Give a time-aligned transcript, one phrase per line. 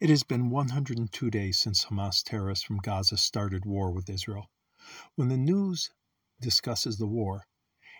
[0.00, 4.48] It has been 102 days since Hamas terrorists from Gaza started war with Israel.
[5.16, 5.90] When the news
[6.40, 7.48] discusses the war,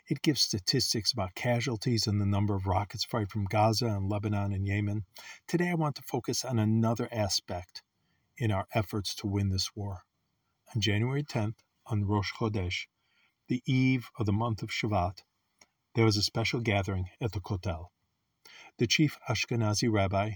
[0.09, 4.53] it gives statistics about casualties and the number of rockets fired from Gaza and Lebanon
[4.53, 5.07] and Yemen.
[5.49, 7.83] Today, I want to focus on another aspect
[8.37, 10.05] in our efforts to win this war.
[10.77, 12.87] On January 10th, on Rosh Chodesh,
[13.49, 15.25] the eve of the month of Shevat,
[15.97, 17.87] there was a special gathering at the Kotel.
[18.79, 20.35] The chief Ashkenazi rabbi,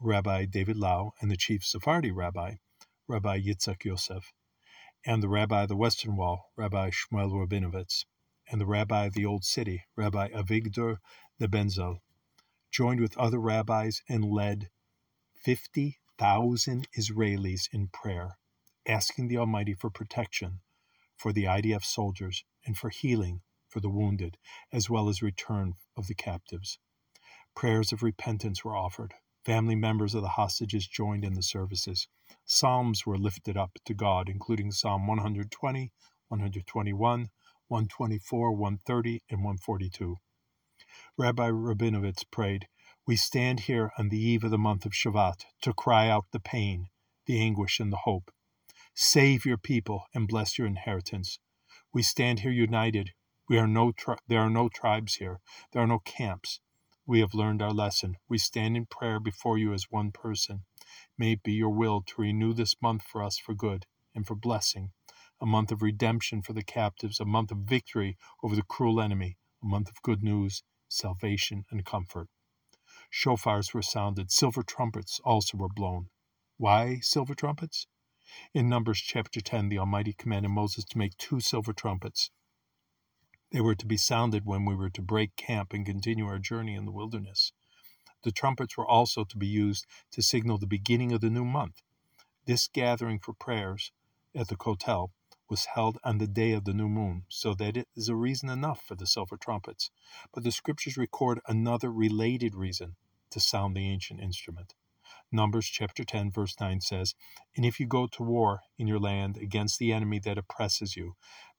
[0.00, 2.56] Rabbi David Lau, and the chief Sephardi rabbi,
[3.06, 4.32] Rabbi Yitzhak Yosef,
[5.06, 8.04] and the rabbi of the Western Wall, Rabbi Shmuel Rabinowitz,
[8.50, 10.98] and the rabbi of the Old City, Rabbi Avigdor
[11.40, 11.98] Nebenzahl,
[12.70, 14.70] joined with other rabbis and led
[15.36, 18.38] 50,000 Israelis in prayer,
[18.86, 20.60] asking the Almighty for protection
[21.16, 24.38] for the IDF soldiers and for healing for the wounded,
[24.72, 26.78] as well as return of the captives.
[27.54, 29.14] Prayers of repentance were offered.
[29.44, 32.08] Family members of the hostages joined in the services.
[32.46, 35.92] Psalms were lifted up to God, including Psalm 120,
[36.28, 37.28] 121,
[37.68, 40.16] 124, 130, and 142.
[41.18, 42.68] Rabbi Rabinowitz prayed,
[43.06, 46.40] We stand here on the eve of the month of Shevat to cry out the
[46.40, 46.88] pain,
[47.26, 48.30] the anguish, and the hope.
[48.94, 51.38] Save your people and bless your inheritance.
[51.92, 53.10] We stand here united.
[53.48, 55.40] We are no tri- there are no tribes here.
[55.72, 56.60] There are no camps.
[57.06, 58.16] We have learned our lesson.
[58.28, 60.64] We stand in prayer before you as one person.
[61.18, 64.34] May it be your will to renew this month for us for good and for
[64.34, 64.92] blessing
[65.40, 69.36] a month of redemption for the captives, a month of victory over the cruel enemy,
[69.62, 72.28] a month of good news, salvation, and comfort.
[73.12, 76.08] Shofars were sounded, silver trumpets also were blown.
[76.56, 77.86] Why silver trumpets?
[78.54, 82.30] In Numbers chapter 10, the Almighty commanded Moses to make two silver trumpets.
[83.54, 86.74] They were to be sounded when we were to break camp and continue our journey
[86.74, 87.52] in the wilderness.
[88.24, 91.80] The trumpets were also to be used to signal the beginning of the new month.
[92.46, 93.92] This gathering for prayers
[94.34, 95.12] at the Kotel
[95.48, 98.48] was held on the day of the new moon, so that it is a reason
[98.48, 99.92] enough for the silver trumpets.
[100.32, 102.96] But the scriptures record another related reason
[103.30, 104.74] to sound the ancient instrument.
[105.30, 107.14] Numbers chapter 10, verse 9 says,
[107.54, 111.14] And if you go to war in your land against the enemy that oppresses you,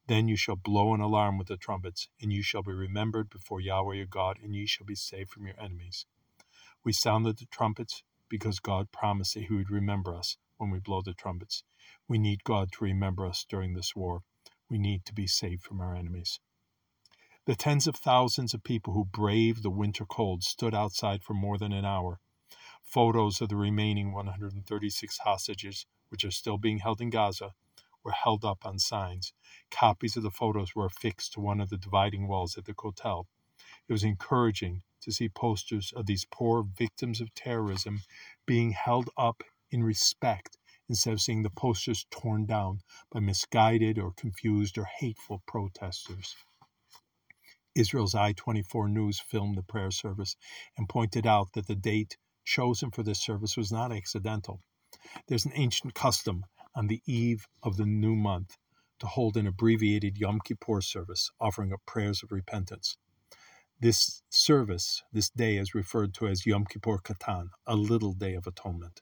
[0.08, 3.60] then you shall blow an alarm with the trumpets, and you shall be remembered before
[3.60, 6.06] Yahweh your God, and ye shall be saved from your enemies.
[6.84, 11.02] We sounded the trumpets because God promised that He would remember us when we blow
[11.02, 11.64] the trumpets.
[12.08, 14.22] We need God to remember us during this war.
[14.70, 16.40] We need to be saved from our enemies.
[17.46, 21.58] The tens of thousands of people who braved the winter cold stood outside for more
[21.58, 22.20] than an hour.
[22.84, 27.54] Photos of the remaining 136 hostages, which are still being held in Gaza,
[28.06, 29.34] were held up on signs.
[29.72, 33.26] Copies of the photos were affixed to one of the dividing walls at the Kotel.
[33.90, 38.02] It was encouraging to see posters of these poor victims of terrorism
[38.46, 40.58] being held up in respect
[40.88, 42.80] instead of seeing the posters torn down
[43.12, 46.36] by misguided or confused or hateful protesters.
[47.76, 50.36] Israel's I 24 News filmed the prayer service
[50.78, 54.62] and pointed out that the date chosen for this service was not accidental.
[55.28, 58.58] There's an ancient custom on the eve of the new month
[59.00, 62.97] to hold an abbreviated Yom Kippur service offering up prayers of repentance.
[63.80, 68.47] This service, this day, is referred to as Yom Kippur Katan, a little day of
[68.47, 69.02] atonement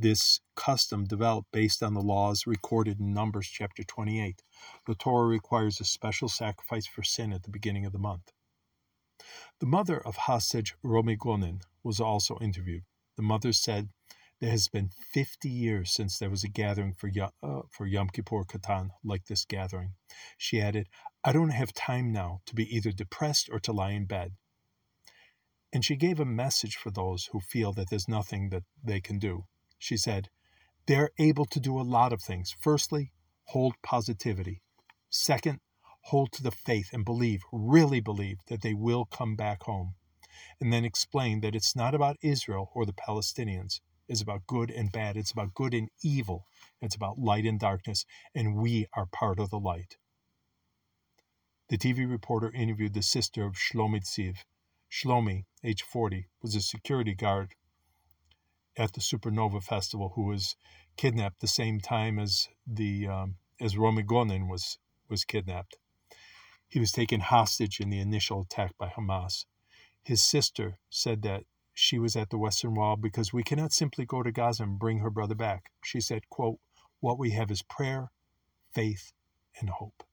[0.00, 4.42] this custom developed based on the laws recorded in Numbers chapter 28.
[4.86, 8.32] The Torah requires a special sacrifice for sin at the beginning of the month.
[9.60, 12.84] The mother of hostage Romi Gonen was also interviewed.
[13.16, 13.90] The mother said,
[14.40, 17.10] There has been 50 years since there was a gathering for,
[17.42, 19.94] uh, for Yom Kippur Katan like this gathering.
[20.38, 20.88] She added,
[21.22, 24.32] I don't have time now to be either depressed or to lie in bed.
[25.72, 29.18] And she gave a message for those who feel that there's nothing that they can
[29.18, 29.44] do
[29.80, 30.28] she said,
[30.86, 32.54] they're able to do a lot of things.
[32.60, 33.12] Firstly,
[33.46, 34.60] hold positivity.
[35.08, 35.60] Second,
[36.04, 39.94] hold to the faith and believe, really believe, that they will come back home.
[40.60, 43.80] And then explain that it's not about Israel or the Palestinians.
[44.10, 45.16] It's about good and bad.
[45.16, 46.48] It's about good and evil.
[46.82, 48.04] It's about light and darkness.
[48.34, 49.98] And we are part of the light.
[51.68, 54.38] The TV reporter interviewed the sister of Shlomi Tziv.
[54.90, 57.54] Shlomi, age 40, was a security guard
[58.76, 60.56] at the Supernova Festival who was
[60.96, 64.78] kidnapped the same time as the um, as Romi Gonen was
[65.08, 65.76] was kidnapped.
[66.66, 69.44] He was taken hostage in the initial attack by Hamas.
[70.02, 71.44] His sister said that
[71.80, 74.98] she was at the Western Wall because we cannot simply go to Gaza and bring
[74.98, 75.70] her brother back.
[75.82, 76.58] She said, quote,
[77.00, 78.12] what we have is prayer,
[78.74, 79.14] faith,
[79.58, 80.04] and hope.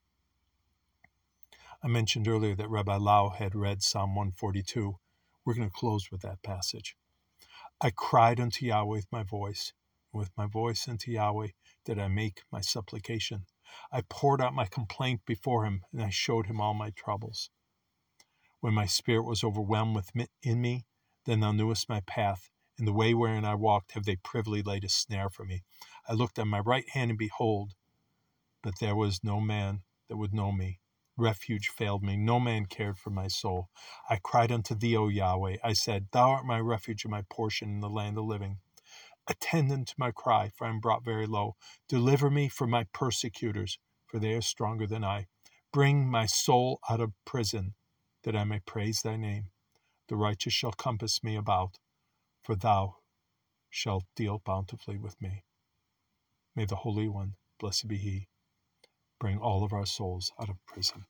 [1.84, 4.98] I mentioned earlier that Rabbi Lau had read Psalm 142.
[5.44, 6.96] We're going to close with that passage.
[7.82, 9.74] I cried unto Yahweh with my voice.
[10.14, 11.50] With my voice unto Yahweh
[11.84, 13.46] did I make my supplication.
[13.92, 17.50] I poured out my complaint before him, and I showed him all my troubles.
[18.62, 20.86] When my spirit was overwhelmed within me,
[21.28, 22.50] then thou knewest my path.
[22.80, 25.64] In the way wherein I walked have they privily laid a snare for me.
[26.08, 27.74] I looked on my right hand, and behold,
[28.64, 30.80] but there was no man that would know me.
[31.18, 32.16] Refuge failed me.
[32.16, 33.70] No man cared for my soul.
[34.10, 35.58] I cried unto thee, O Yahweh.
[35.64, 38.60] I said, Thou art my refuge and my portion in the land of living.
[39.28, 41.56] Attend unto my cry, for I am brought very low.
[41.90, 45.28] Deliver me from my persecutors, for they are stronger than I.
[45.74, 47.74] Bring my soul out of prison,
[48.24, 49.50] that I may praise thy name.
[50.08, 51.80] The righteous shall compass me about,
[52.44, 52.98] for thou
[53.70, 55.44] shalt deal bountifully with me.
[56.56, 58.28] May the Holy One, blessed be he,
[59.20, 61.06] bring all of our souls out of prison.